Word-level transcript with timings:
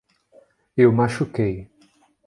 Eu 0.75 0.91
machuquei 0.91 1.69